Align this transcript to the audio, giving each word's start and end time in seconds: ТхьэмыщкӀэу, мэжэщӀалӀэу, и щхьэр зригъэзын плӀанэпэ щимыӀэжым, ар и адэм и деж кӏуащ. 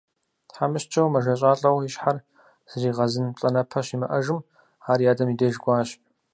ТхьэмыщкӀэу, 0.49 1.11
мэжэщӀалӀэу, 1.13 1.77
и 1.87 1.89
щхьэр 1.93 2.17
зригъэзын 2.71 3.25
плӀанэпэ 3.35 3.79
щимыӀэжым, 3.85 4.39
ар 4.91 4.99
и 5.05 5.07
адэм 5.11 5.29
и 5.33 5.35
деж 5.39 5.55
кӏуащ. 5.63 5.89